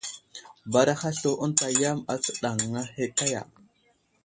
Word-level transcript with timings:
Baaraha 0.71 1.09
slu 1.17 1.31
ənta 1.43 1.67
yam 1.81 1.99
astəɗaŋŋa 2.13 2.81
ahe 2.87 3.05
kaya! 3.17 3.41